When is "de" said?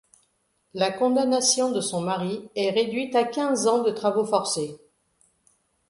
1.71-1.79, 3.83-3.91